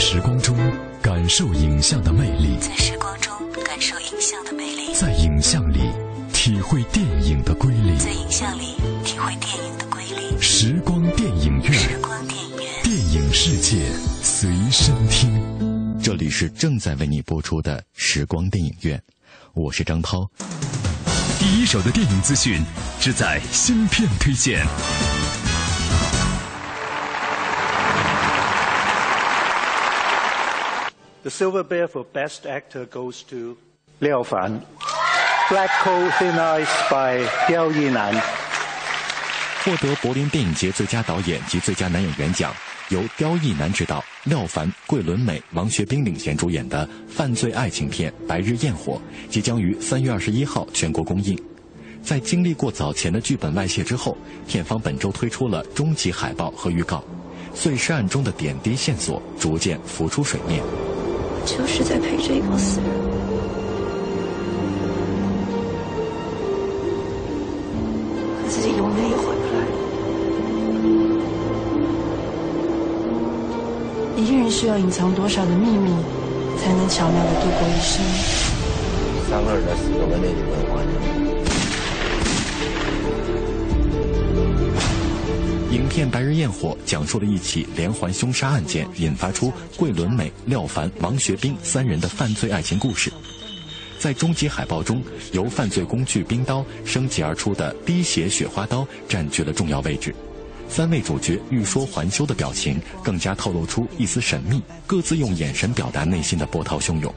[0.00, 0.56] 时光中
[1.02, 5.78] 感受影像的魅力，在时光中感受影像的魅力，在影像里
[6.32, 10.40] 体会电影的瑰丽，在影像里体会电影的瑰丽。
[10.40, 13.92] 时光电影院，时光电影院，电影世界
[14.22, 16.00] 随身听。
[16.02, 19.00] 这里是正在为你播出的时光电影院，
[19.52, 20.26] 我是张涛。
[21.38, 22.64] 第一手的电影资讯，
[22.98, 24.66] 只在芯片推荐。
[31.22, 33.58] The Silver Bear for Best Actor goes to
[34.00, 34.62] Liao Fan.
[35.50, 38.14] Black Coal Thin Ice by 刁亦男。
[39.62, 42.54] 获得柏林电影节最佳导演及最佳男演员奖，
[42.88, 48.94] 由刁亦男执导、廖凡、桂纶镁、王学兵领衔主演的犯罪爱情片《白日焰火》
[49.30, 51.38] 即将于三月二十一号全国公映。
[52.02, 54.16] 在经历过早前的剧本外泄之后，
[54.48, 57.04] 片方本周推出了终极海报和预告，
[57.54, 60.62] 碎尸案中的点滴线索逐渐浮出水面。
[61.44, 62.88] 就是在陪着一个死人。
[68.36, 69.58] 可自己永远也回不来。
[74.16, 75.90] 一个人需要隐藏多少的秘密，
[76.58, 78.02] 才能巧妙的度过一生？
[79.28, 80.90] 三个人的死都跟那女人有关系。
[85.90, 93.12] 片《白日焰火》讲述了一起连环凶杀案件引发出桂纶镁、廖凡、王学兵三人的犯罪爱情故事。
[93.98, 95.02] 在终极海报中，
[95.32, 100.14] 由犯罪工具冰刀升级而出的滴血雪花刀占据了重要位置。
[100.68, 107.12] 三位主角欲说还休的表情更加透露出一丝神秘，各自用眼神表达内心的波涛汹涌。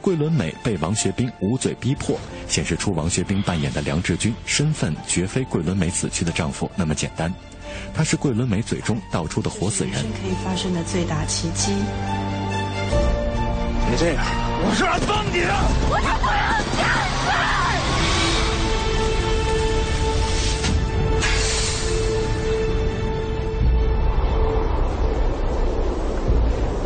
[0.00, 7.32] 桂纶镁被王学兵捂嘴逼迫，显示出王学兵扮演的梁志军身份绝非桂纶镁死去的丈夫那么简单。
[7.94, 11.72] 他是桂纶镁嘴中道出的活死人，可以发生的最大奇迹。
[13.88, 14.24] 别这样，
[14.64, 15.54] 我是来帮你的，
[15.90, 17.06] 我才不要下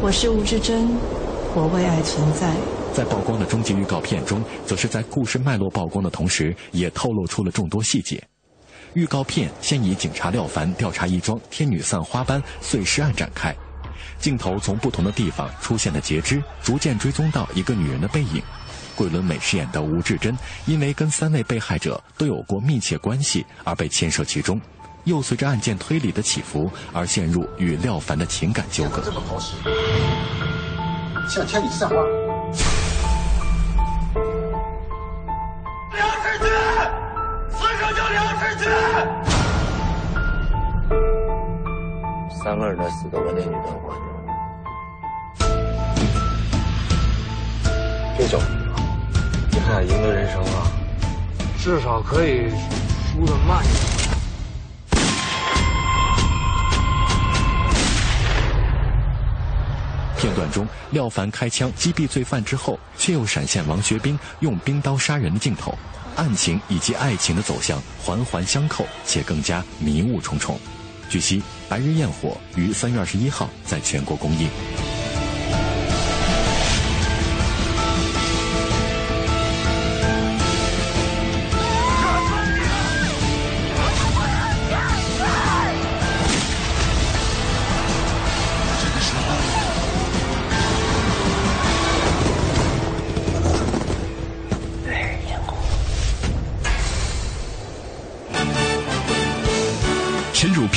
[0.03, 0.89] 我是吴志珍，
[1.55, 2.55] 我为爱存在。
[2.93, 8.23] 在曝光的终极预告片中，则是在故事脉络曝光的同时，也透露出了众多细节。
[8.95, 13.55] 预告片先以警察廖凡调查一桩天女散花般碎尸案展开，
[14.19, 18.43] 镜头从不同的地方出现的截肢，逐渐追踪到一个女人的背影。
[18.97, 20.37] 桂纶镁饰演的吴志珍，
[20.67, 24.61] 因为跟三位被害者都有过密切关系而被牵涉其中，
[25.05, 29.01] 又随着案件推理的起伏而陷入与廖凡的情感纠葛。
[29.03, 29.55] 这么好使，
[31.29, 31.95] 像天女散花。
[35.95, 36.49] 梁世军，
[37.61, 38.65] 死者叫梁世军。
[42.43, 44.03] 三个人的死都跟那女的有关系。
[48.19, 48.57] 这叫什么？
[49.53, 50.67] 你看，赢得人生啊，
[51.59, 53.91] 至少可以输的慢一点。
[60.17, 65.75] 片段中，廖凡开枪击毙罪犯之后，却又闪现王学兵用冰刀杀人的镜头，
[66.17, 70.59] 案情以及爱情的走向环环相扣，且更加迷雾重重。
[71.09, 74.49] 据悉，《白日焰火》于三月二十一号在全国公映。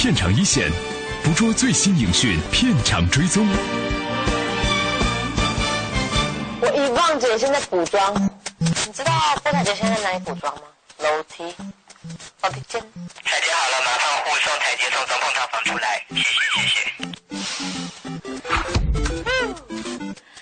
[0.04, 0.70] 片场一线，
[1.24, 3.48] 捕捉最新影讯，片场追踪。
[6.60, 8.14] 我遗忘姐现在补妆，
[8.58, 10.64] 你知道郭采洁现在哪里补妆吗？
[10.98, 11.46] 楼梯，
[12.42, 12.82] 楼梯间。
[13.24, 16.92] 采洁好了，麻烦护送台阶从中控套房出来，谢谢谢谢。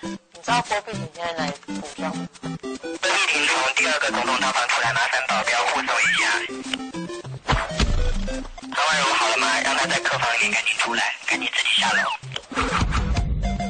[0.10, 2.28] 你知道郭碧婷现在哪里补妆吗？
[2.64, 6.26] 郭碧婷从第二个总统套房出来，麻烦保镖护送一下。
[10.12, 12.02] 客房里赶紧出来，赶紧自己下楼。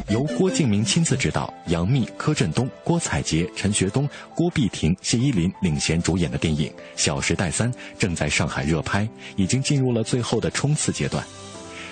[0.10, 11.24] 由郭敬明亲自执导，杨幂、柯震东、郭采洁、陈学冬、郭碧婷、谢依霖领衔主演的电影《小时代三》正在上海热拍，已经进入了最后的冲刺阶段。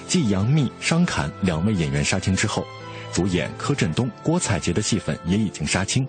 [0.08, 2.66] 继杨幂、商侃两位演员杀青之后，
[3.14, 6.08] 主演柯震东、郭采洁的戏份也已经杀青。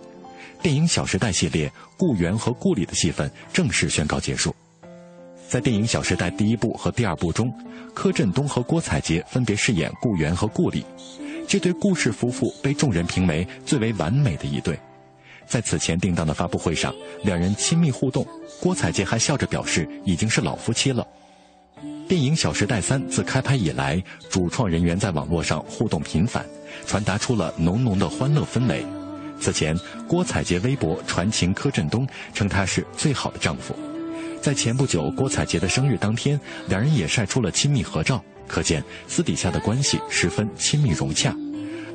[0.62, 4.56] 电影《小时代》系列顾源和顾里的戏份正式宣告结束。
[5.50, 7.52] 在电影《小时代》第一部和第二部中，
[7.92, 10.86] 柯震东和郭采洁分别饰演顾源和顾里。
[11.48, 14.78] 这对顾氏夫妇被众人评为最为完美的一对。
[15.48, 16.94] 在此前定档的发布会上，
[17.24, 18.24] 两人亲密互动，
[18.60, 21.04] 郭采洁还笑着表示已经是老夫妻了。
[22.06, 24.00] 电影《小时代三》自开拍以来，
[24.30, 26.46] 主创人员在网络上互动频繁，
[26.86, 28.86] 传达出了浓浓的欢乐氛围。
[29.40, 29.76] 此前，
[30.06, 33.74] 郭采洁微博传情柯震东，称他是最好的丈夫。
[34.40, 41.30] 在前不久郭采洁的生日当天，两人也晒出了亲密合照，可见私底下的关系十分亲密融洽。《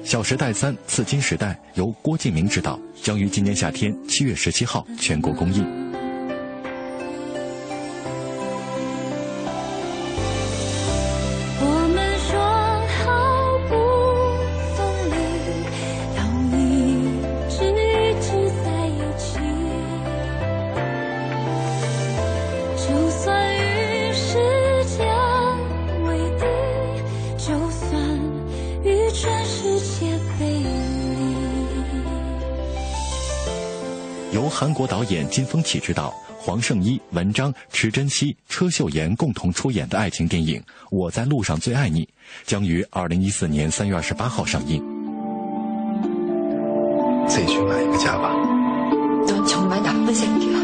[0.04, 5.85] 小时代三：刺金时代》由郭敬明执导，将于今年夏天七月十七号全国公映。
[34.85, 40.61] 国导演金丰启执导，黄圣依、文章、池珍熙、车秀妍共同出演的爱情电影《
[40.91, 42.05] 我在路上最爱你》，
[42.45, 44.83] 将于二零一四年三月二十八号上映。
[47.29, 48.35] 自己去买一个家吧。
[49.27, 50.64] 넌정말나쁜새끼야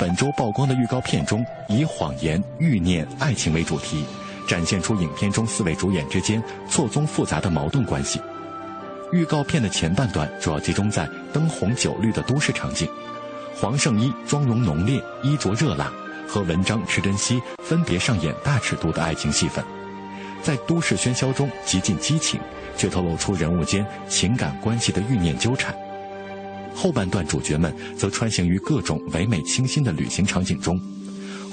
[0.00, 4.02] 本周曝光的预告片中，以谎言、欲念、爱情为主题，
[4.48, 8.18] 展现出影片中四位主演之间错综复杂的矛盾关系。
[9.12, 12.88] 预告片的前半段主要集中在灯红酒绿的都市场景，
[13.54, 15.92] 黄圣依妆容浓烈、衣着热辣，
[16.26, 19.62] 和文章、池珍熙分别上演大尺度的爱情戏份，
[20.42, 22.40] 在都市喧嚣中极尽激情，
[22.74, 25.74] 却透露出人物间情感关系的欲念纠缠。
[26.80, 30.80] 后半段主角们则穿行于各种唯美清新的旅行场景中，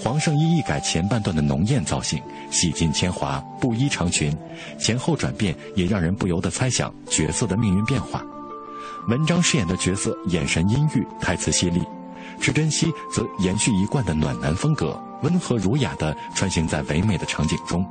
[0.02, 2.18] 黄圣依一改前半段的浓艳造型，
[2.50, 4.34] 洗尽铅华，布衣长裙，
[4.80, 8.24] 前后转变也让人不由得猜想角色的命运变化。
[9.10, 11.82] 文章饰演的角色眼神阴郁，台词犀利，
[12.40, 17.86] 池珍熙则延续一贯的暖男风格，温和儒雅地穿行在唯美的场景中。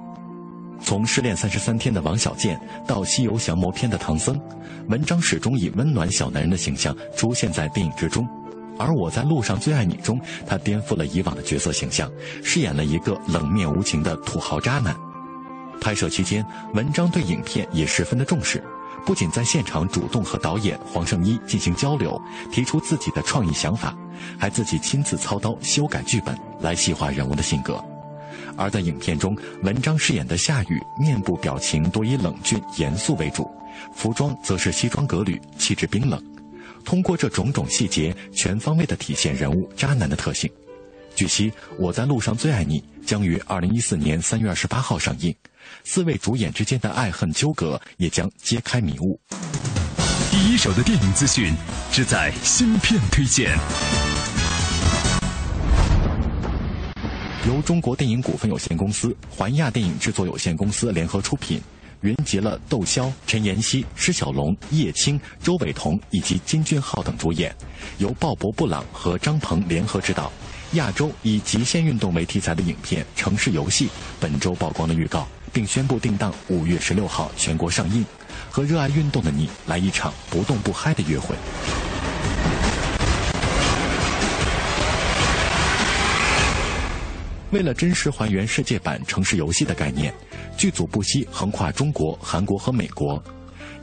[0.83, 4.41] 从失恋三十三天的王小贱到西游降魔篇的唐僧，
[4.89, 8.27] 文章始终以温暖小男人的形象出现在电影之中。
[8.79, 12.11] 而我在路上最爱你中，他颠覆了以往的角色形象，
[12.43, 14.95] 饰演了一个冷面无情的土豪渣男。
[15.81, 16.45] 拍摄期间，
[16.75, 18.63] 文章对影片也十分的重视，
[19.07, 22.21] 不仅在现场主动和导演黄圣依进行交流，
[22.53, 23.97] 提出自己的创意想法，
[24.39, 27.83] 还自己亲自操刀修改剧本，来细化人物的性格。
[28.57, 33.51] 而在影片中，文章饰演的夏雨面部表情多以冷峻严肃为主，
[33.95, 36.23] 服装则是西装革履，气质冰冷。
[36.85, 40.51] 通过这种种细节，全方位地体现人物渣男的特性。
[41.15, 45.35] 据悉，《我在路上最爱你》将于二零一四年三月二十八号上映，
[45.83, 49.19] 四位主演之间的爱恨纠葛也将揭开迷雾。
[50.31, 51.55] 第一手的电影资讯，
[51.91, 53.57] 只在芯片推荐。
[57.47, 61.61] 由中国电影股份有限公司、环亚电影制作有限公司联合出品，
[62.01, 67.55] 云集了窦骁、陈妍希、施小龙、叶青、周韦彤以及金俊浩等主演，
[67.99, 70.33] 由鲍勃·布朗和张鹏联合执导。
[70.73, 73.87] 亚洲以极限运动为题材的影片《城市游戏》
[74.19, 78.05] 本周曝光了预告，并宣布定档五月十六号全国上映，
[78.51, 81.37] 和热爱运动的你来一场不动不嗨的约会。
[87.57, 90.13] 为了真实还原世界版城市游戏的概念，
[90.59, 93.23] 剧组不惜横跨中国、韩国和美国。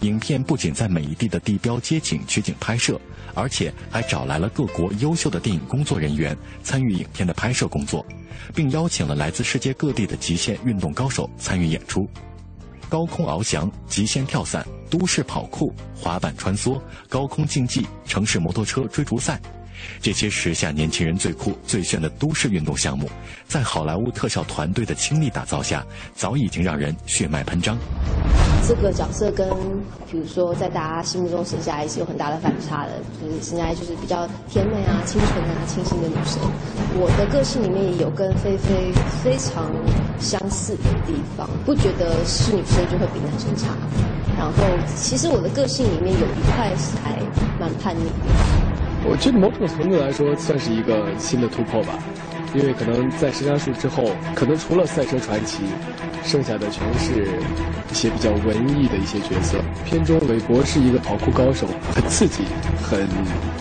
[0.01, 3.01] 影片不仅在每一地的地标街景取景拍摄，
[3.33, 8.05] 而且还找来了各国优秀的电影工作人员参与影片的拍摄工作，
[8.53, 12.07] 并邀请了来自世界各地的极限运动高手参与演出。
[12.87, 19.41] 高空翱翔、极限跳伞、都市跑酷、滑板穿梭、高空竞技、城市摩托车追逐赛。
[20.01, 23.09] 这些时下年轻人最酷最炫的都市运动项目，
[23.47, 25.85] 在好莱坞特效团队的倾力打造下，
[26.15, 27.77] 早已经让人血脉喷张。
[28.65, 29.49] 这个角色跟，
[30.09, 36.39] 比如说在大家心目中沈佳宜是有很大的反差的，就是沈佳宜就是比较甜美啊、清纯啊、清新的女生。
[36.95, 39.69] 我的个性里面也有跟菲菲非常
[40.17, 43.67] 相似的地方，不觉得是女生就会比男生差。
[44.37, 44.53] 然后，
[44.95, 47.19] 其实我的个性里面有一块是还
[47.59, 48.82] 蛮叛逆的。
[49.05, 51.93] 我觉得某种程度来说算是一个新的突破吧，
[52.55, 55.63] 因为可能在《神杀术》之后，可能除了赛车传奇，
[56.23, 57.27] 剩下的全是
[57.91, 59.57] 一些比较文艺的一些角色。
[59.85, 62.43] 片中韦伯是一个跑酷高手，很刺激、
[62.81, 63.07] 很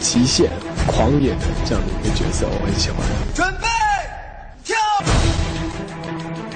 [0.01, 0.49] 极限、
[0.87, 3.01] 狂野的这样的一个角色，我很喜欢。
[3.35, 3.67] 准备
[4.65, 4.77] 跳。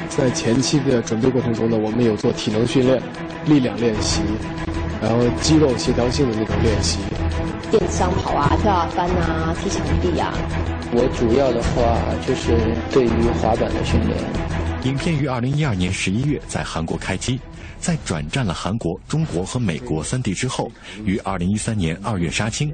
[0.08, 3.02] 在前期的准备过程中呢，我们有做体能训练、
[3.46, 4.22] 力量练习，
[5.02, 6.98] 然后肌肉协调性的那种练习。
[7.70, 10.32] 电商跑啊、跳啊、翻啊、踢墙壁啊。
[10.92, 14.16] 我主要的话就是对于滑板的训练。
[14.84, 17.40] 影片于二零一二年十一月在韩国开机，
[17.80, 20.70] 在转战了韩国、中国和美国三地之后，
[21.04, 22.72] 于二零一三年二月杀青。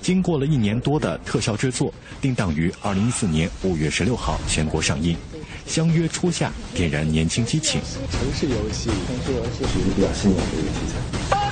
[0.00, 5.16] 经过了一年多的特效制作，定档于二零一四年五月十六号全国上映。
[5.64, 7.80] 相约初夏，点燃年轻激情。
[8.10, 11.51] 城市游戏，城市游戏是一个比较新颖的一个题材。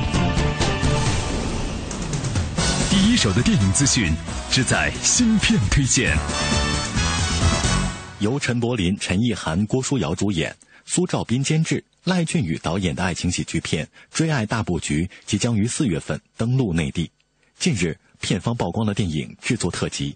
[3.21, 4.11] 手的电影资讯，
[4.49, 6.17] 只在新片推荐。
[8.17, 17.11] 由陈柏霖、陈意涵、郭书瑶主演，苏兆斌监制，赖俊宇导演的爱情喜剧片《追爱大布局》即将于四月份登陆内地。
[17.59, 20.15] 近日，片方曝光了电影制作特辑。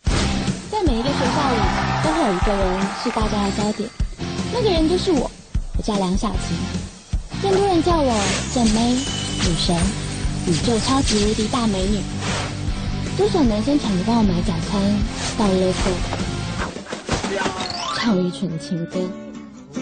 [0.71, 1.59] 在每一个学校里，
[2.03, 3.87] 都会有一个人是大家的焦点，
[4.51, 5.29] 那个人就是我，
[5.77, 6.55] 我叫梁晓琪，
[7.43, 8.19] 更多人叫我
[8.51, 9.75] 正妹、女神、
[10.47, 11.99] 宇宙超级无敌大美女。
[13.17, 14.81] 多少男生抢着帮我买早餐，
[15.37, 15.89] 到了后
[17.95, 19.09] 唱愚蠢的情歌。
[19.73, 19.79] 不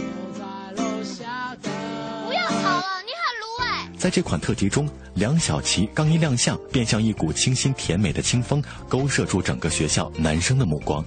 [2.32, 3.90] 要吵了，你很鲁哎！
[3.98, 11.04] 在这款特辑中，梁晓琪刚一亮相，便像一股清新甜美的清风，勾射住整个学校男生的目光。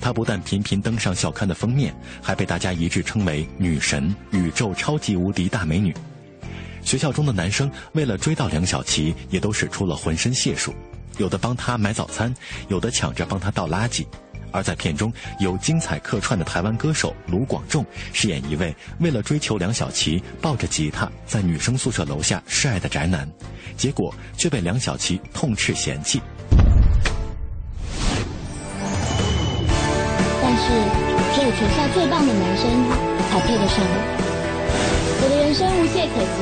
[0.00, 5.94] 她不但频频登上校刊的封面，还被大家一致称为“女神”、“宇宙超级无敌大美女”。
[6.82, 10.74] 学校中的男生为了追到梁晓琪，也都使出了浑身解数。
[11.18, 12.34] 有的帮他买早餐，
[12.68, 14.06] 有的抢着帮他倒垃圾。
[14.54, 23.26] 而在片中有精彩客串的台湾歌手卢广仲饰演一位为了追求梁晓琪抱着吉他在女生宿舍楼下示爱的宅男，
[23.78, 26.20] 结果却被梁晓琪痛斥嫌弃。
[30.42, 30.64] 但是
[31.34, 32.68] 只有全校最棒的男生
[33.30, 33.96] 才配得上我，
[35.22, 36.38] 我的人生无懈可击，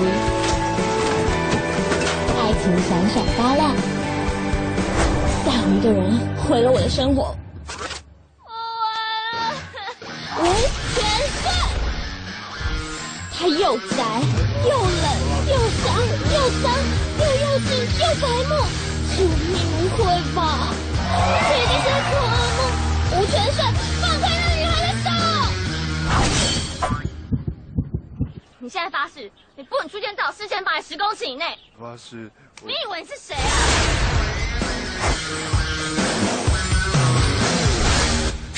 [2.35, 4.00] 爱情闪闪发亮。
[5.71, 7.35] 一个人毁了我的生活，
[8.45, 8.50] 我
[8.83, 8.91] 完
[9.33, 9.55] 了，
[10.41, 10.43] 吴
[10.95, 10.99] 全
[11.41, 11.47] 顺，
[13.33, 13.95] 他又宅
[14.65, 15.07] 又冷
[15.47, 15.87] 又脏
[16.35, 16.65] 又脏
[17.19, 18.53] 又幼稚又白目，
[19.17, 19.99] 救命无悔
[20.35, 20.39] 吧！
[21.49, 22.61] 这一定是做噩梦，
[23.12, 23.59] 吴全顺，
[24.03, 25.09] 放开那女孩的手！
[28.59, 31.57] 你现在发誓，你不准出现在我视线范围十公尺以内。
[31.79, 32.29] 发誓。
[32.62, 33.41] 你以为你是谁啊？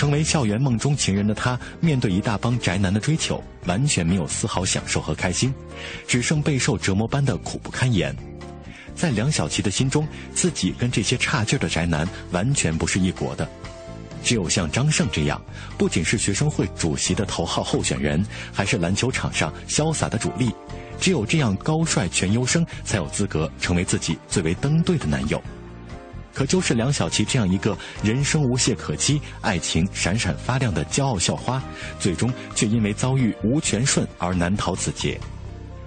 [0.02, 5.54] 成为校园梦中情人的他，面对一大帮宅男的追求，完全没有丝毫享受和开心，
[6.08, 8.12] 只剩备受折磨般的苦不堪言。
[8.96, 10.04] 在梁晓琪的心中，
[10.34, 13.48] 自己跟这些差劲的宅男完全不是一国的。
[14.24, 15.40] 只有像张胜这样，
[15.78, 20.50] 不仅是学生会主席的头号候选人，还是篮球场上潇洒的主力。
[21.00, 25.40] 只有这样高帅全优生，才有资格成为自己最为登对的男友。
[26.34, 31.62] 可就是梁晓琪这样一个人生无懈可击、爱情闪闪发亮的骄傲校花，
[31.98, 35.20] 最终却因为遭遇吴全顺而难逃此劫。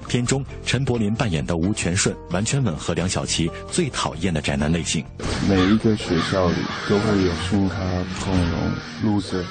[0.07, 5.03] 片中陈柏霖扮演的吴全顺，完全吻合梁晓琪最讨厌的宅男类型。
[5.49, 6.55] 每一个学校里
[6.87, 7.77] 都会有熏咖、
[8.23, 8.71] 共荣、
[9.03, 9.43] loser，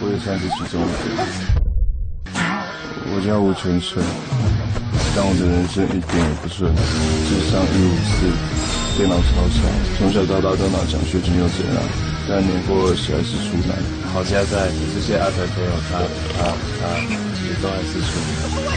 [0.00, 1.50] 我也算是其中一个。
[3.12, 4.02] 我叫吴全顺，
[5.14, 6.74] 但我的人生一点也不顺，
[7.28, 8.32] 智商一五四，
[9.00, 9.64] 电脑超强，
[9.96, 11.82] 从小到大都拿奖学金又怎样？
[12.28, 13.74] 但年过去还是处男，
[14.12, 16.02] 好家在这些阿仔朋友，他
[16.36, 16.86] 他他
[17.42, 18.20] 也都还是处
[18.62, 18.68] 男。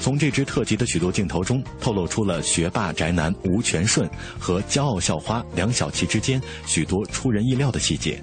[0.00, 8.22] 从这支特辑的许多镜头中，透露出了学霸宅男吴全顺和骄傲校花梁晓琪之间许多出人意料的细节。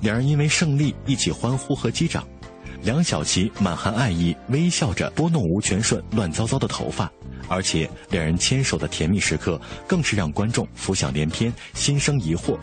[0.00, 2.26] 两人因为胜利一起欢呼和击掌，
[2.82, 7.10] 梁晓琪满含爱意，微笑着拨弄吴全顺乱糟糟的头发，
[7.48, 12.58] 而且两人牵手的甜蜜时刻更是让观众浮想联翩，心生疑惑：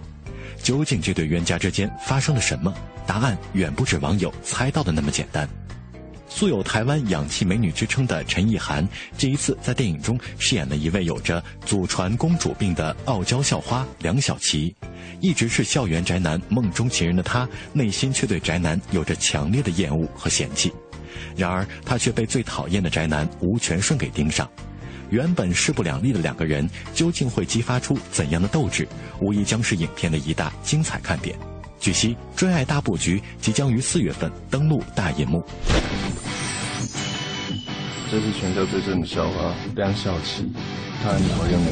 [0.61, 2.73] 究竟这对冤家之间发生了什么？
[3.07, 5.47] 答案远不止网友猜到的那么简单。
[6.29, 14.73] 素有台湾氧气美女之称的陈意涵，这一次在电影中饰演了一位有着祖传公主病的傲娇校花梁晓琪。
[15.19, 20.71] 一直是校园宅男梦中情人的她，内心却对宅男有着强烈的厌恶和嫌弃。
[21.35, 24.49] 然而，她却被最讨厌的宅男吴全顺给盯上。
[25.09, 28.87] 原本势不两立的两个人，究竟会激发出怎样的斗志？
[29.19, 31.35] 无疑将是影片的一大精彩看点。
[31.79, 35.43] 据悉，《追爱大布局》即将于四月份登陆大银幕。
[38.11, 40.43] 这是全球最正的校花梁晓琪，
[41.01, 41.71] 她很讨厌我，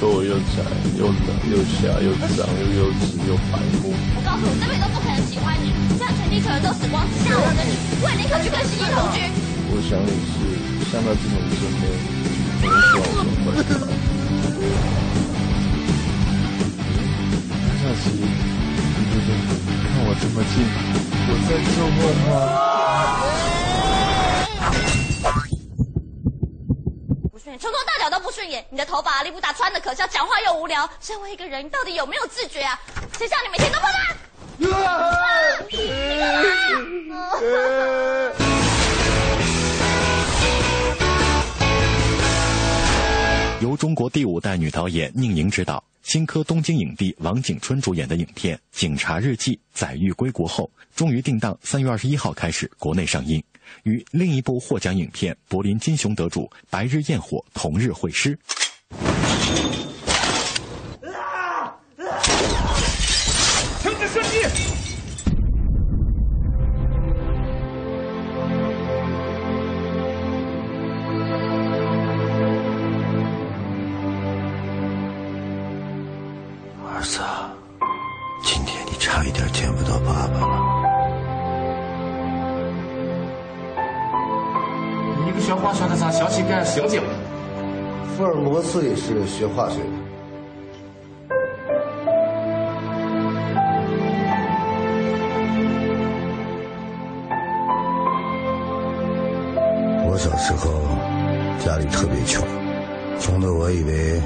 [0.00, 0.62] 说我又宅
[0.96, 3.92] 又冷又瞎又脏又幼稚又白目。
[4.16, 9.20] 我告诉你，这辈子都不可能喜欢你，这样全地球人都死光，只剩我跟你，我也宁可去跟新一同居。
[9.68, 10.38] 我想你是
[10.88, 11.84] 像他这种真的，
[12.62, 13.84] 不能说我坏话。
[17.66, 18.22] 梁晓琪，
[19.26, 19.34] 看
[20.06, 20.62] 我这么近，
[21.28, 22.30] 我在做梦吗？
[27.58, 30.88] 从头到脚都不顺眼，你的头发力不打穿的可笑，讲话又无聊。
[31.00, 32.78] 身为一个人，你到底有没有自觉啊？
[33.18, 33.94] 谁叫你每天都不干？
[43.60, 53.42] 由中国第五代女导演宁莹执导，新科东京影帝王景春主演的影片《警察日记》载誉归国后，终于定档三月二十一号开始国内上映。
[53.82, 58.38] 与另一部获奖影片柏林金熊得主《白日焰火》同日会师。
[63.82, 64.85] 停止射击！
[85.66, 87.02] 化学的咋想起干刑警？
[88.16, 89.86] 福尔摩斯也是学化学的。
[100.08, 100.70] 我小时候
[101.58, 102.46] 家里特别穷，
[103.18, 104.22] 穷的我以为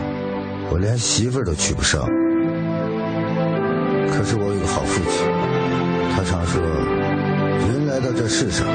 [0.70, 2.02] 我连媳妇都娶不上。
[4.12, 5.26] 可是我有个好父亲，
[6.14, 8.66] 他常说，人来到这世上，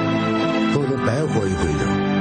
[0.74, 2.15] 不能白活一回的。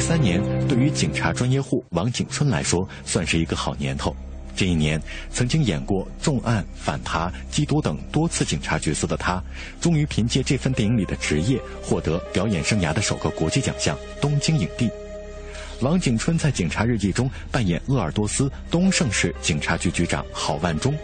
[0.00, 4.16] 三年对于警察专业户王景春来说，算是一个好年头。
[4.56, 9.42] 这一年，曾经演过重案、反扒、缉毒等多次警察角色的他，
[9.80, 14.90] 终于凭借这份电影里的职业，获得表演生涯的首个国际奖项——东京影帝。
[15.80, 20.94] 王景春在《警察日记》中扮演鄂尔多斯东胜市警察局局长郝万忠。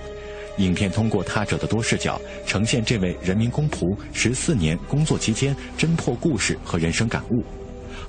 [0.59, 7.44] 影片通过他者的多视角，呈现这位人民公仆十四年工作期间侦破故事和人生感悟。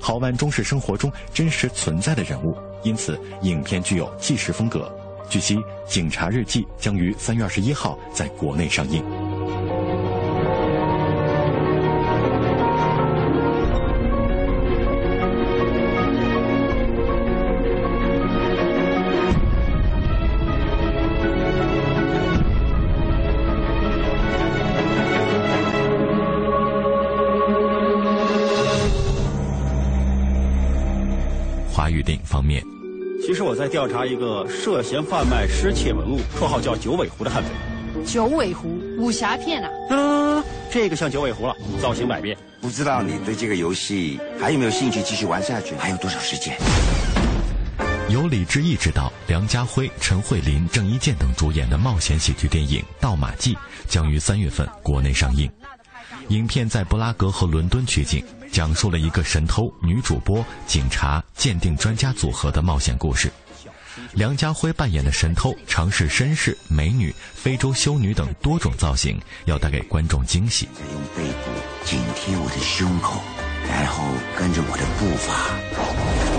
[0.00, 4.90] 郝万忠是生活中真实存在的人物，因此影片具有纪实风格。
[5.28, 5.56] 据悉，
[5.86, 9.27] 《警察日记》将于三月二十一号在国内上映。
[33.58, 37.50] 在调查一个涉嫌贩卖失窃文物、绰号叫九尾狐的悍匪。
[38.06, 39.68] 九尾狐武侠片啊？
[39.90, 42.38] 嗯，这个像九尾狐了，造型百变。
[42.60, 45.74] 不知道你对这个游戏还有没有兴趣继续玩下去？
[45.74, 46.56] 还有多少时间？
[48.08, 53.54] 由李志毅执导、梁家辉、陈慧琳、郑伊健等主演的冒险喜剧电影《盗马记》
[53.88, 55.50] 将于三月份国内上映。
[56.28, 63.32] 影片在布拉格和伦敦取景，讲述了一个神偷、女主播、警察、鉴定专家组合的冒险故事。
[64.12, 70.68] 梁家辉扮演的神偷尝试绅士、美女、非洲修女等多种造型，要带给观众惊喜。
[70.74, 71.50] 再用背部
[71.84, 73.22] 紧贴我的胸口，
[73.68, 74.04] 然后
[74.36, 76.34] 跟着我的步伐。《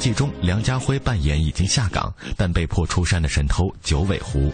[0.00, 4.50] 记》中，梁家辉扮演已经下岗但被迫出山的神偷九尾狐，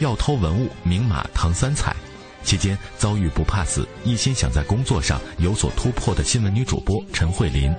[0.00, 1.94] 要偷文物明码唐三彩，
[2.42, 7.72] 期间遭遇不怕死、一心想在工作上有所突破的新闻女主播陈慧琳，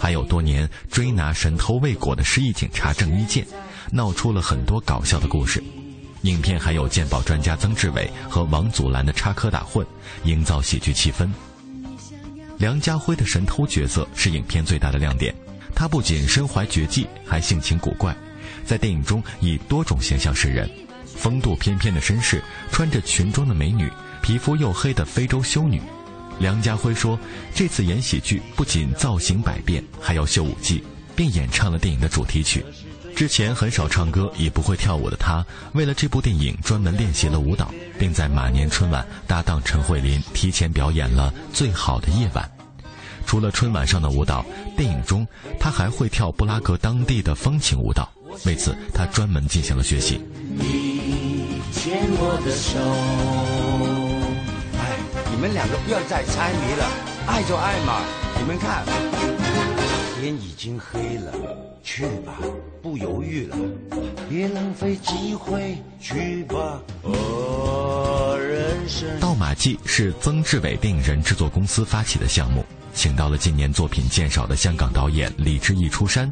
[0.00, 3.46] 还有多年追拿神偷未果的失忆警察郑伊健，
[3.90, 5.62] 闹出了很多搞笑的故事。
[6.22, 9.84] 影片还有鉴宝专家曾志伟和王祖蓝的插科打诨，
[10.24, 11.28] 营造喜剧气氛。
[12.56, 15.34] 梁家辉的神偷角色是影片最大的亮点。
[15.74, 18.16] 他不仅身怀绝技，还性情古怪，
[18.64, 20.70] 在电影中以多种形象示人：
[21.04, 23.90] 风度翩翩的绅士，穿着裙装的美女，
[24.22, 25.80] 皮肤黝黑的非洲修女。
[26.38, 27.18] 梁家辉说，
[27.54, 30.82] 这次演喜剧不仅造型百变，还要秀舞技，
[31.14, 32.64] 并演唱了电影的主题曲。
[33.14, 42.50] 之前很少唱歌也不会跳舞的他，为了这部电影专门练习了舞蹈，并在马年春晚搭档陈慧琳提前表演了《最好的夜晚》。
[43.26, 44.44] 除了春晚上的舞蹈，
[44.76, 45.26] 电影中
[45.58, 48.10] 他还会跳布拉格当地的风情舞蹈。
[48.46, 50.20] 为此，他专门进行了学习。
[50.56, 52.78] 你牵我的手，
[54.78, 54.98] 哎，
[55.30, 56.90] 你们两个不要再猜谜了，
[57.26, 58.00] 爱就爱嘛。
[58.38, 58.82] 你们看，
[60.22, 61.32] 天已经黑了，
[61.82, 62.38] 去吧，
[62.80, 63.56] 不犹豫了，
[64.30, 66.80] 别浪费机会，去吧。
[67.02, 69.08] 哦，人生。
[69.18, 72.64] 《盗马记》是曾志伟电影人制作公司发起的项目。
[72.94, 76.30] 请到了今年作品渐少的香港导演李志毅出山，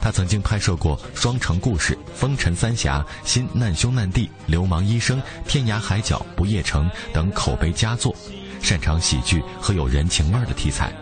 [0.00, 8.14] 他曾经拍摄过《双城故事》《风尘三侠》《新难兄难弟》《流氓医生》《天涯海角》《不夜城》等口碑佳作，
[8.62, 10.92] 擅长喜剧和有人情味的题材。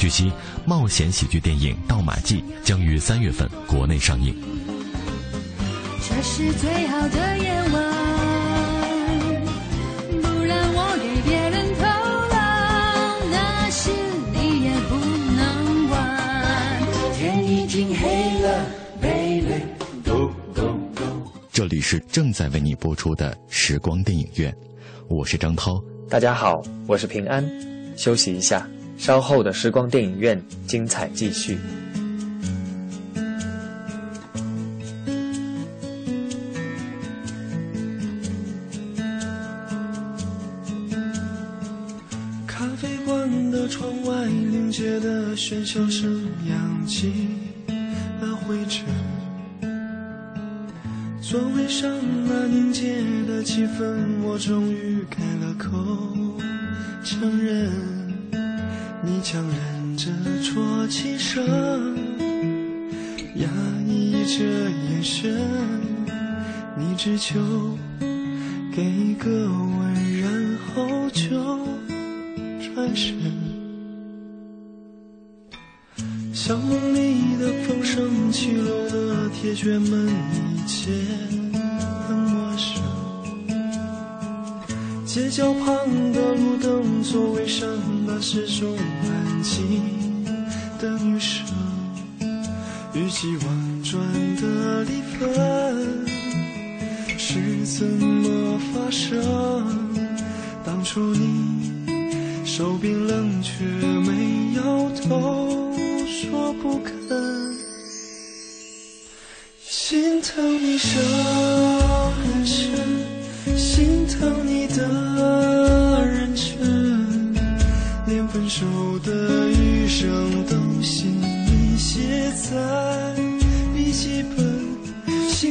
[0.00, 0.32] 据悉，
[0.64, 4.34] 冒险喜剧电影《盗马记》将于三月份国内上映。
[6.00, 7.92] 这是最好的夜晚，
[10.22, 11.84] 不然我给别人偷。
[21.52, 24.56] 这里是正在为你播出的时光电影院，
[25.08, 25.78] 我是张涛。
[26.08, 27.46] 大家好，我是平安。
[27.98, 28.66] 休息一下，
[29.00, 31.58] 稍后的时光电影院精彩继续。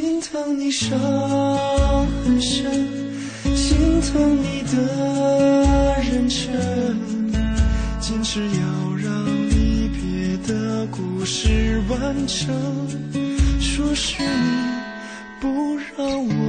[0.01, 0.97] 心疼你伤
[2.23, 2.88] 很深，
[3.53, 6.47] 心疼你的认真，
[7.99, 9.99] 坚持要让离别。
[10.47, 12.47] 的故事完成，
[13.59, 14.27] 说是你
[15.41, 16.48] 不让我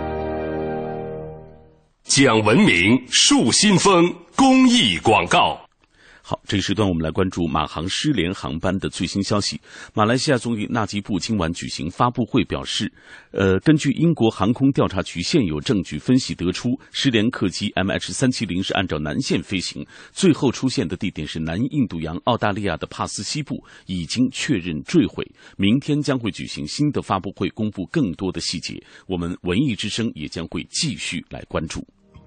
[2.13, 5.57] 讲文明树新风公益广告。
[6.21, 9.59] 好，这一时段我们来关注马航失联航班的最新消息。
[9.93, 12.91] 马来西亚总理纳吉布今晚举行发布会，表示，
[13.31, 25.25] 呃，根据英国航空调查局现有证据分析得出，失联客机 MH 三七零是按照南线飞行，最后出现的地点是南印度洋澳大利亚的帕斯西部，已经确认坠毁。
[25.57, 28.81] 明天将会举行新的发布会，公布更多的细节。
[29.07, 31.85] 我们文艺之声也将会继续来关注。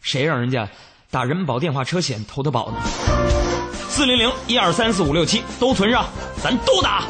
[0.00, 0.68] 谁让人家
[1.10, 2.78] 打人保电话车险投的保呢？
[3.88, 6.06] 四零零一二三四五六七都存上，
[6.42, 7.04] 咱都打。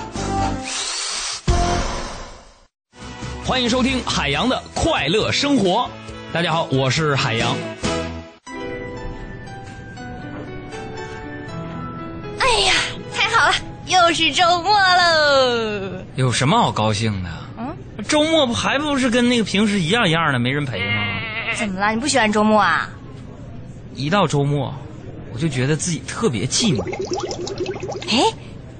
[3.44, 5.88] 欢迎收听海洋的快乐生活。
[6.32, 7.56] 大家好，我是海洋。
[12.38, 12.72] 哎呀，
[13.14, 13.54] 太好了，
[13.86, 16.04] 又是周末喽！
[16.16, 17.30] 有什么好高兴的？
[17.58, 17.76] 嗯，
[18.08, 21.02] 周末不还不是跟那个平时一样一样的，没人陪吗？
[21.56, 21.90] 怎么了？
[21.92, 22.90] 你不喜欢周末啊？
[23.94, 24.74] 一到周末，
[25.32, 26.82] 我就觉得自己特别寂寞。
[28.08, 28.32] 哎，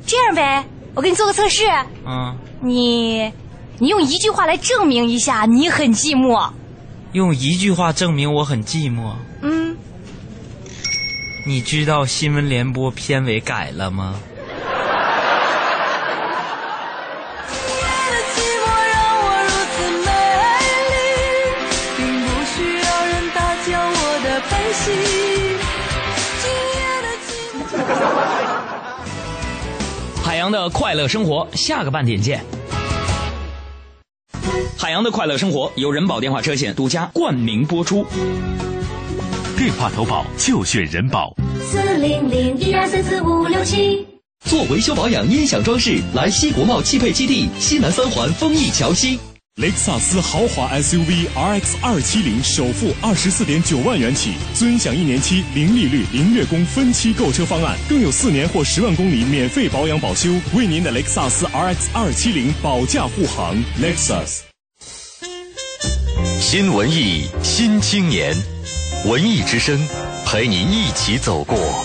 [0.06, 1.64] 这样呗，我给你做个测试。
[2.06, 2.37] 嗯。
[2.62, 3.33] 你，
[3.78, 6.50] 你用一句话来证明一下你很寂寞。
[7.12, 9.14] 用一句话证明我很寂寞。
[9.42, 9.76] 嗯。
[11.46, 14.14] 你知道新闻联播片尾改了吗？
[30.22, 32.44] 海洋的快乐生活，下个半点见。
[34.79, 38.07] 海洋的快乐生活由人保电话车险独家冠名播出。
[39.59, 41.35] 电话投保就选人保。
[41.61, 44.07] 四零零一二三四五六七。
[44.46, 49.20] 做维修保养、音响装饰，来西国贸汽配基地西南三环丰益桥西。
[49.61, 63.55] 雷克萨斯豪华 SUV RX 二七零首付二十四点九万元起，尊享一年期零利率、零月供分期购车方案，更有四年或十万公里免费保养保修，为您的雷克萨斯 RX 二七零保驾护航。
[63.79, 64.38] Lexus。
[66.40, 68.35] 新文艺新青年，
[69.05, 69.79] 文艺之声，
[70.25, 71.85] 陪你一起走过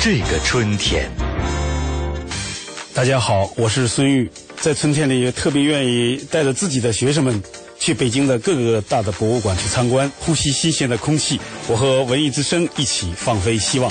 [0.00, 1.10] 这个春天。
[2.94, 4.30] 大家好，我是孙玉。
[4.60, 7.42] 在春天里，特别愿意带着自己的学生们
[7.78, 11.40] 去北京的各个大的博物馆去参观，呼吸新鲜的空气。
[11.68, 13.90] 我和文艺之声一起放飞希望。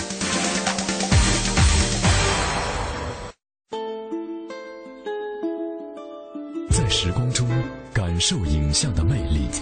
[6.70, 7.48] 在时光中
[7.94, 9.62] 感受影像的魅力，在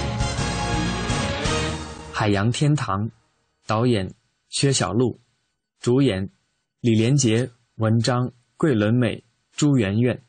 [2.21, 3.09] 海洋天堂，
[3.65, 4.13] 导演
[4.47, 5.19] 薛晓路，
[5.79, 6.29] 主演
[6.79, 10.21] 李连杰、文章、桂纶镁、朱媛媛，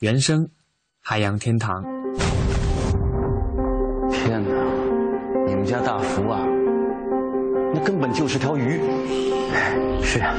[0.00, 0.48] 原声
[1.00, 1.84] 海洋天堂。
[4.10, 4.50] 天哪，
[5.46, 6.44] 你们家大福啊，
[7.72, 8.80] 那根本就是条鱼。
[10.02, 10.34] 是啊，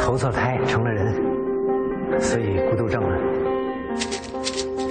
[0.00, 3.16] 投错胎成了人，所以孤独症了。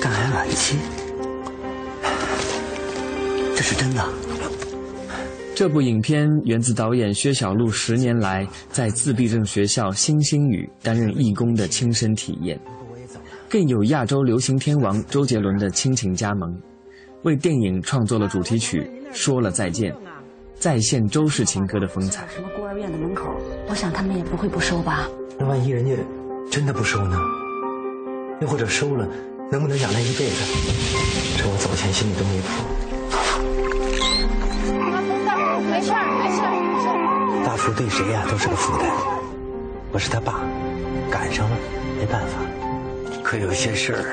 [0.02, 0.78] 肝癌晚期，
[3.58, 4.39] 这是真的。
[5.60, 12.58] 这部影片源自导演薛晓路十年来在自闭症学校星星雨担任义工的亲身体验，
[13.50, 16.50] 更有亚洲流行天王周杰伦的亲情加盟，
[17.24, 19.92] 为电影创作了主题曲《说了再见》，
[20.56, 22.26] 再现周氏情歌的风采。
[22.34, 23.26] 什么孤儿院的门口，
[23.68, 25.10] 我想他们也不会不收吧？
[25.38, 25.92] 那万一人家
[26.50, 27.20] 真的不收呢？
[28.40, 29.06] 又或者收了，
[29.52, 30.36] 能不能养他一辈子？
[31.38, 32.89] 这我走前心里都没谱。
[35.90, 37.46] 事儿，没事儿，没事儿。
[37.46, 38.88] 大福对谁呀都是个负担。
[39.92, 40.42] 我是他爸，
[41.10, 41.58] 赶上了，
[41.98, 42.38] 没办法。
[43.24, 44.06] 可有些事儿，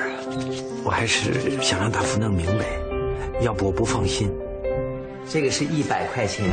[0.83, 2.65] 我还是想让大福弄明白，
[3.41, 4.27] 要不我不放心。
[5.29, 6.49] 这个是一百块钱，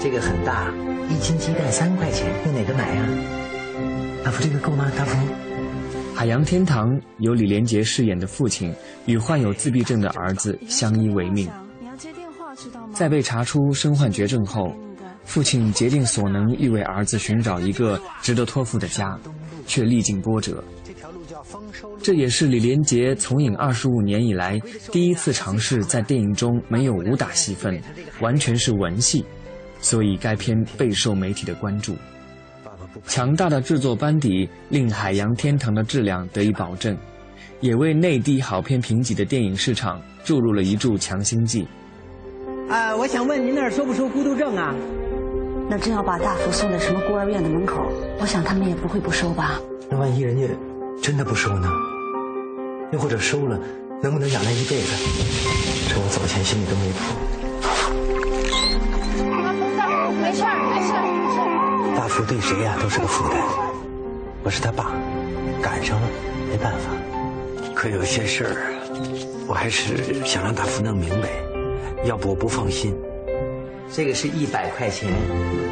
[0.00, 0.66] 这个很大，
[1.08, 3.02] 一斤鸡蛋三块钱，用哪个买呀？
[4.24, 4.90] 大福，这个够吗？
[4.98, 5.16] 大福。
[6.12, 8.74] 海洋天堂由李连杰饰演的父亲
[9.04, 11.48] 与患有自闭症的儿子相依为命。
[12.96, 14.74] 在被查出身患绝症后，
[15.22, 19.18] 父亲竭尽所能欲为儿子寻找一个值得托付的家，
[19.66, 20.64] 却历尽波折。
[22.02, 24.58] 这也是李连杰从影二十五年以来
[24.90, 27.78] 第一次尝试在电影中没有武打戏份，
[28.20, 29.22] 完全是文戏，
[29.80, 31.94] 所以该片备受媒体的关注。
[33.06, 36.96] 强大的制作班底令《海洋天堂》的质量得以保证，
[37.60, 41.66] 也为内地好片评级的电影市场注入了一注强心剂。
[42.68, 44.74] 啊，我想问您那儿收不收孤独症啊？
[45.68, 49.60] 那真要把大福送在什么孤儿院的门口，我想他们也不会不收吧？
[49.88, 50.48] 那万一人家
[51.00, 51.68] 真的不收呢？
[52.92, 53.56] 又或者收了，
[54.02, 54.92] 能不能养他一辈子？
[55.88, 56.98] 这我走前心里都没谱。
[60.20, 61.96] 没事儿，没事儿，没事儿。
[61.96, 63.40] 大福对谁呀都是个负担。
[64.42, 64.92] 我是他爸，
[65.62, 66.08] 赶上了，
[66.50, 66.90] 没办法。
[67.74, 68.56] 可有些事儿，
[69.46, 71.28] 我还是想让大福弄明白。
[72.04, 72.94] 要不我不放心。
[73.90, 75.12] 这个是一百块钱，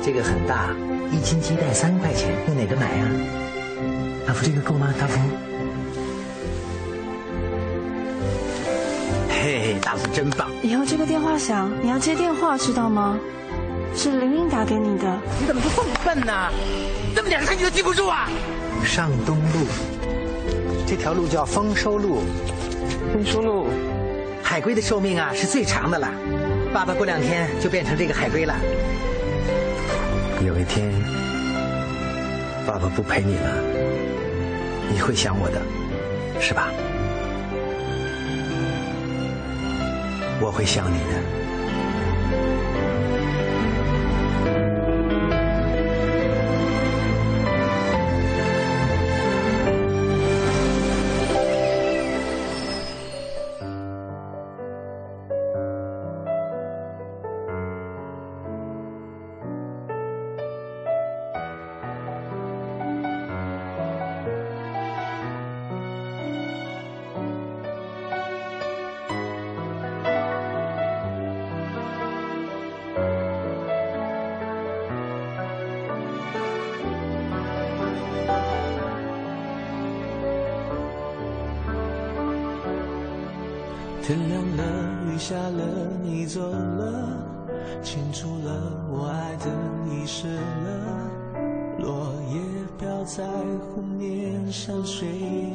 [0.03, 0.71] 这个很大，
[1.11, 3.07] 一斤鸡蛋三块钱，用哪个买呀？
[4.27, 4.95] 大福，这个够吗？
[4.99, 5.21] 大福。
[9.29, 10.51] 嘿嘿，大福真棒。
[10.63, 13.19] 以后这个电话响，你要接电话，知道吗？
[13.95, 15.21] 是玲玲打给你的。
[15.41, 16.33] 你怎么就这么笨呢？
[17.15, 18.29] 这么点事你都记不住啊？
[18.85, 19.67] 上东路，
[20.87, 22.23] 这条路叫丰收路。
[23.13, 23.67] 丰收路。
[24.55, 26.09] 海龟的寿命啊是最长的了，
[26.73, 28.55] 爸爸过两天就变成这个海龟了。
[30.47, 30.89] 有一天，
[32.65, 33.51] 爸爸不陪你了，
[34.93, 35.61] 你会想我的，
[36.41, 36.71] 是吧？
[40.41, 41.44] 我会想你的。
[85.25, 85.65] 下了，
[86.03, 87.09] 你走了，
[87.83, 88.53] 清楚了，
[88.91, 89.47] 我爱的
[89.89, 90.39] 遗失了。
[91.79, 92.39] 落叶
[92.79, 93.25] 飘在
[93.59, 95.09] 湖面上，睡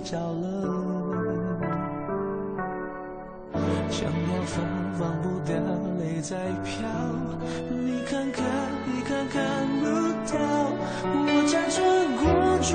[0.03, 0.65] 着了。
[3.91, 4.65] 想要放，
[4.97, 5.55] 放不掉，
[5.99, 6.82] 泪在飘。
[7.69, 8.43] 你看看，
[8.88, 9.86] 你看看不
[10.34, 10.34] 到。
[11.05, 11.77] 我假装
[12.17, 12.25] 过
[12.63, 12.73] 去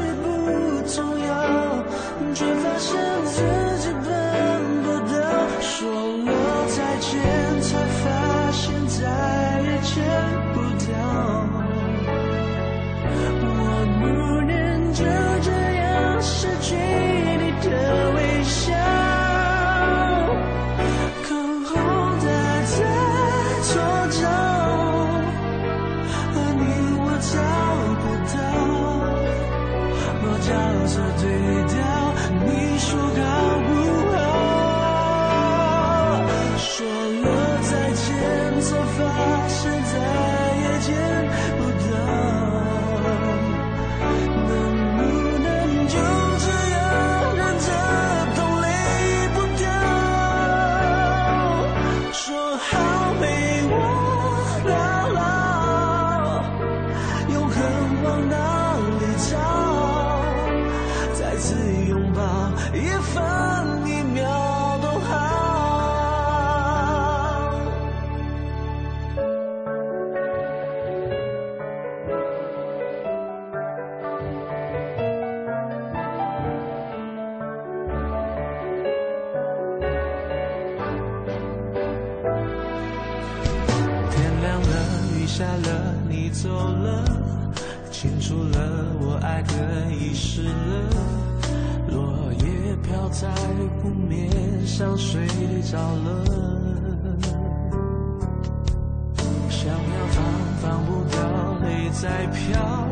[102.01, 102.89] 在飘。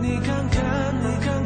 [0.00, 1.37] 你看看你看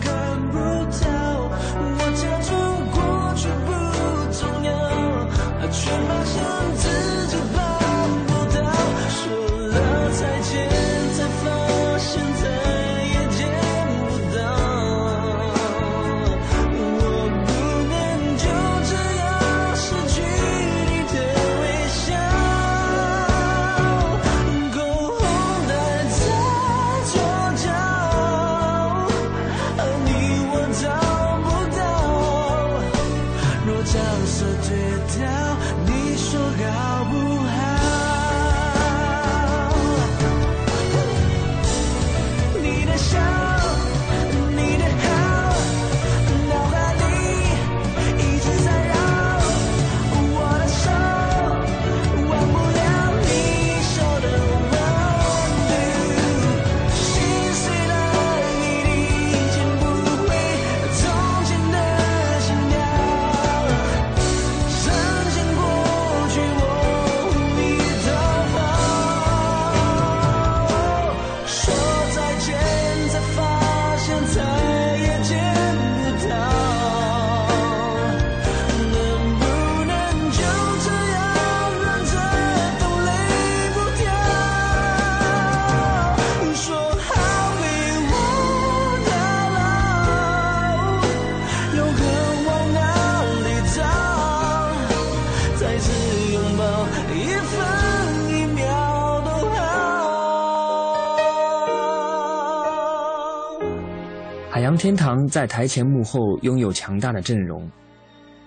[104.63, 107.69] 洋天堂在台前幕后拥有强大的阵容，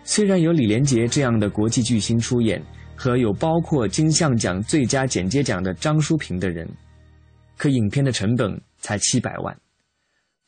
[0.03, 2.61] 虽然有李连杰这样的国际巨星出演，
[2.95, 6.67] 和有包括金像奖最佳剪接奖的张淑平的人，
[7.57, 9.57] 可影片的成本才七百万，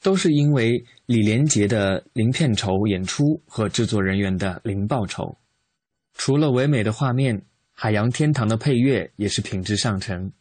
[0.02, 5.38] 都是因为李连杰的零片酬演出和制作人员的零报酬。
[6.14, 7.38] 除了唯美的画面，
[7.74, 10.32] 《海洋天堂》的配乐也是品质上乘，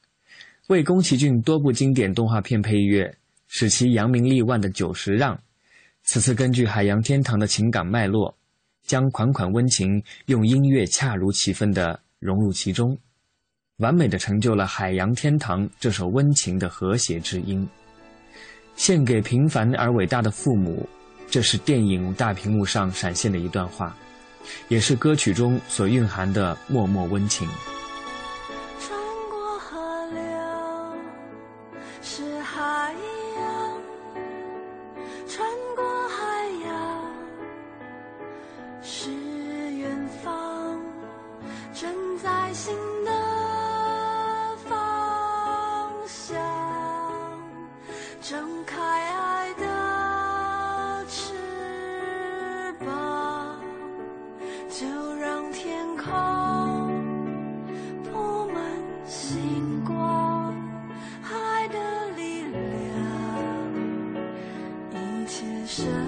[0.68, 3.16] 为宫崎骏多部经典动画片配乐。
[3.48, 5.38] 使其扬名立万的久石让，
[6.02, 8.36] 此次根据《海洋天堂》的情感脉络，
[8.86, 12.98] 将款款温情用音乐恰如其分地融入其中，
[13.78, 17.66] 完美的成就了《海洋天堂》这首温情的和谐之音。
[18.74, 20.88] 献给平凡而伟大的父母，
[21.30, 23.96] 这是电影大屏幕上闪现的一段话，
[24.68, 27.48] 也是歌曲中所蕴含的默默温情。
[65.76, 66.05] 是。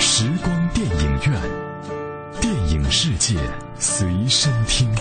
[0.00, 1.40] 时光电影院
[2.40, 3.36] 电影世界
[3.78, 4.92] 随身听。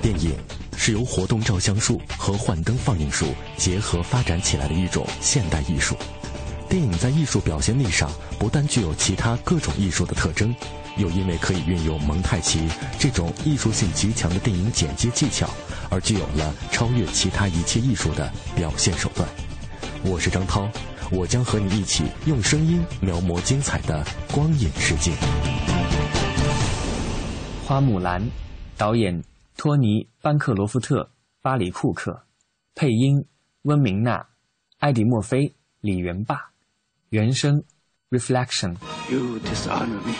[0.00, 0.32] 电影
[0.76, 3.26] 是由活动照相术和幻灯放映术
[3.56, 5.96] 结合发展起来的一种现代艺术。
[6.72, 10.56] 电影在艺术表现力上不但具有其他各种艺术的特征，
[10.96, 12.66] 又因为可以运用蒙太奇
[12.98, 15.46] 这种艺术性极强的电影剪接技巧，
[15.90, 19.28] 而具有了超越其他一切艺术的表现手段。
[20.02, 20.66] 我是张涛，
[21.10, 24.02] 我将和你一起用声音描摹精彩的
[24.32, 25.12] 光影世界。
[27.66, 28.26] 花木兰，
[28.78, 29.22] 导演。
[29.58, 31.10] 托尼·班克罗夫特、
[31.42, 32.24] 巴里·库克，
[32.74, 33.22] 配音：
[33.64, 34.26] 温明娜、
[34.78, 36.50] 埃迪·墨菲、李元霸，
[37.12, 37.62] 原声
[38.08, 38.74] ：Reflection。
[39.10, 40.14] You dishonor me。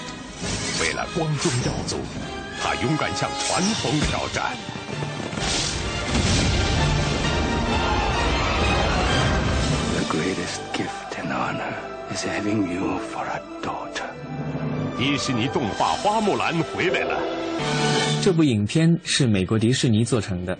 [0.78, 1.96] 为了光宗耀祖，
[2.60, 4.52] 他勇敢向传统挑战。
[9.94, 11.72] The greatest gift and honor
[12.14, 14.10] is having you for a daughter。
[14.98, 17.18] 迪士尼动画《花木兰》回来了。
[18.20, 20.54] 这部影片是美国迪士尼做成的，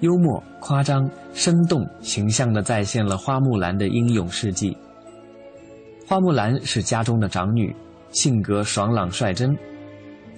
[0.00, 4.74] 幽默、夸张、生动、形象地再现了花木兰的英勇事迹。
[6.08, 7.74] 花木兰是家中的长女，
[8.12, 9.58] 性格爽朗率真，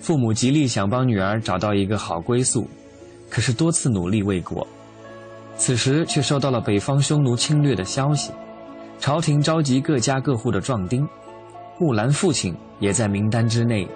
[0.00, 2.66] 父母极力想帮女儿找到一个好归宿，
[3.28, 4.66] 可是多次努力未果。
[5.56, 8.32] 此时却收到了北方匈奴侵略的消息，
[8.98, 11.06] 朝廷召集各家各户的壮丁，
[11.78, 13.86] 木兰父亲也在名单之内。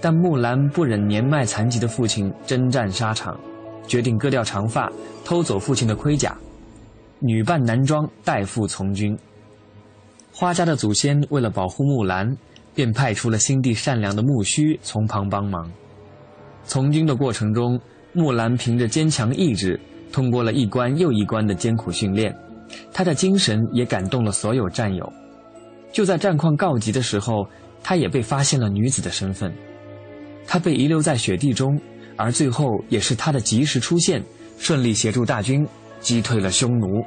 [0.00, 3.38] 但木兰不忍年迈残疾的父亲征战沙场，
[3.86, 4.90] 决定割掉长发，
[5.24, 6.36] 偷走父亲的盔甲，
[7.20, 9.16] 女扮男装代父从军。
[10.34, 12.36] 花家的祖先为了保护木兰，
[12.74, 15.70] 便派出了心地善良的木须从旁帮忙。
[16.64, 17.80] 从军的过程中，
[18.12, 19.78] 木兰凭着坚强意志，
[20.12, 22.34] 通过了一关又一关的艰苦训练，
[22.92, 25.12] 她的精神也感动了所有战友。
[25.92, 27.46] 就在战况告急的时候。
[27.86, 29.52] 她也被发现了女子的身份，
[30.46, 31.78] 她被遗留在雪地中，
[32.16, 34.22] 而最后也是她的及时出现，
[34.56, 35.68] 顺利协助大军
[36.00, 37.04] 击退了匈奴。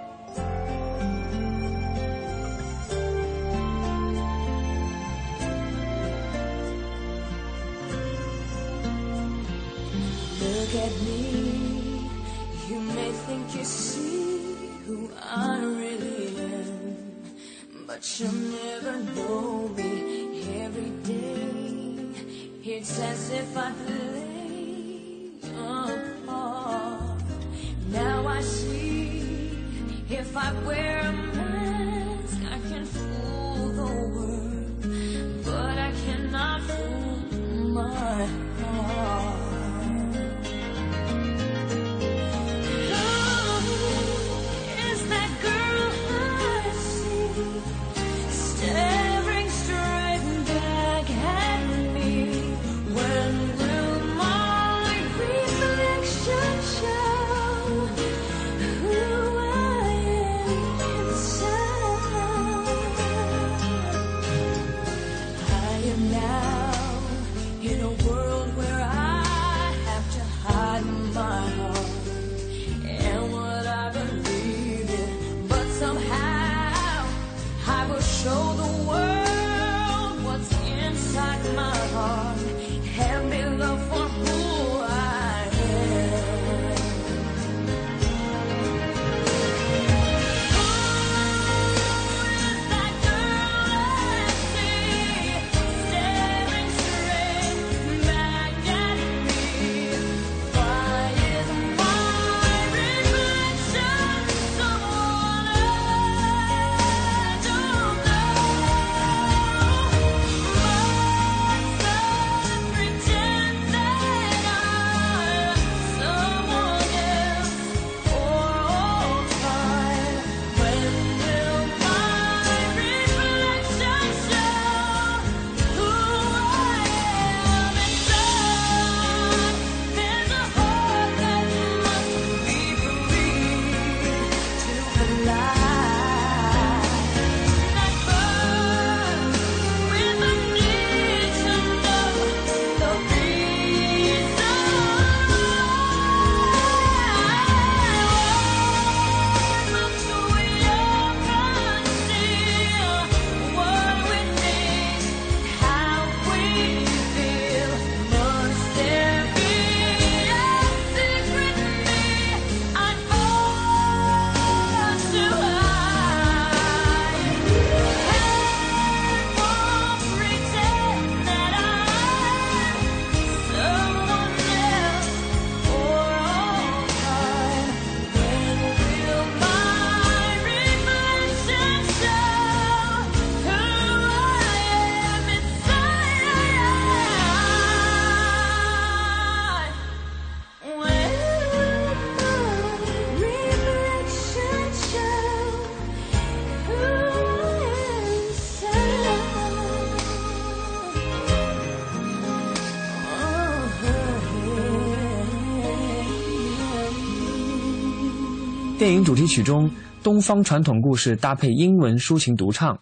[208.88, 209.70] 电影主题曲中，
[210.02, 212.80] 东方传统故事搭配英文抒情独唱，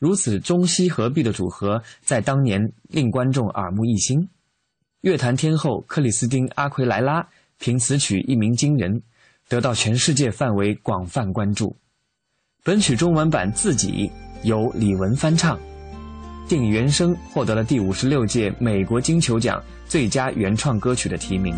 [0.00, 4.28] 如此中西合璧的组合，在当年令观众耳目一新。
[5.00, 7.24] 乐坛天后克里斯汀·阿奎莱拉
[7.60, 9.00] 凭此曲一鸣惊人，
[9.48, 11.76] 得到全世界范围广泛关注。
[12.64, 14.08] 本曲中文版《自己》
[14.42, 15.56] 由李玟翻唱，
[16.48, 21.54] 电影原声获得了第五十六届美国金球奖最佳原创歌曲的提名。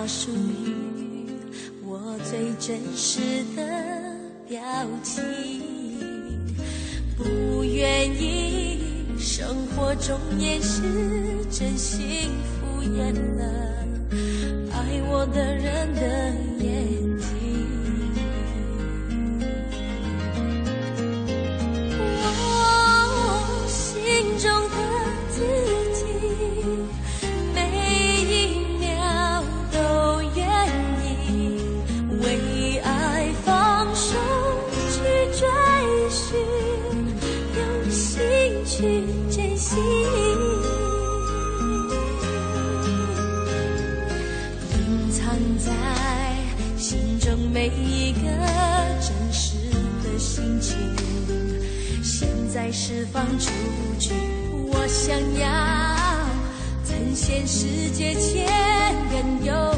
[0.00, 1.26] 那属于
[1.84, 3.18] 我最真实
[3.56, 3.62] 的
[4.48, 4.62] 表
[5.02, 5.24] 情，
[7.16, 8.78] 不愿意。
[9.18, 10.82] 生活中掩饰
[11.50, 13.42] 真心敷衍了
[14.70, 16.32] 爱我的人的
[16.64, 17.07] 眼
[52.80, 53.50] 释放出
[53.98, 54.12] 去。
[54.70, 55.48] 我想要
[56.86, 58.46] 呈现世界前
[59.10, 59.77] 更有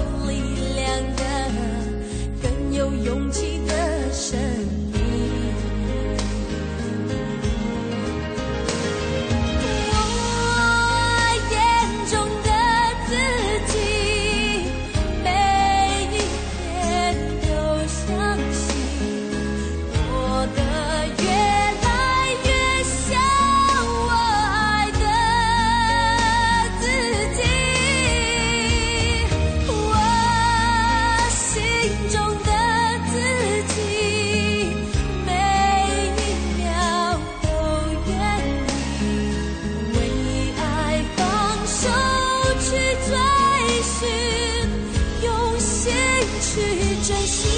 [46.60, 47.49] 去珍惜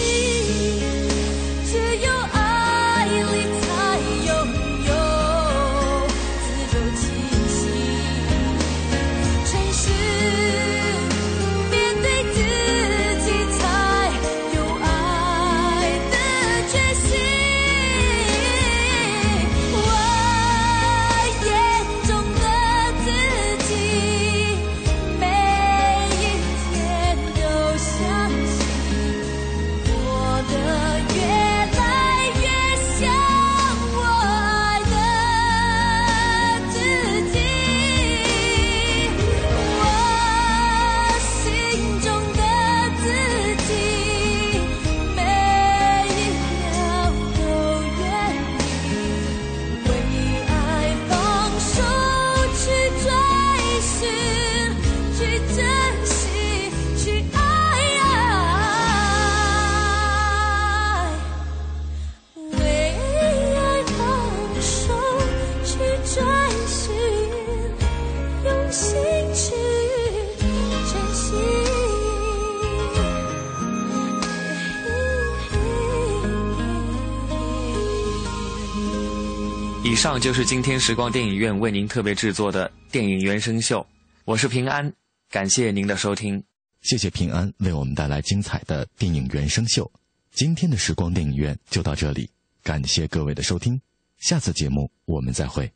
[80.22, 83.84] 就是今天时光电影院为您特别制作的电影原声秀，
[84.24, 84.92] 我是平安，
[85.28, 86.40] 感谢您的收听，
[86.80, 89.90] 谢谢平安为我们带来精彩的电影原声秀。
[90.30, 92.30] 今天的时光电影院就到这里，
[92.62, 93.80] 感谢各位的收听，
[94.20, 95.68] 下次节目我们再会。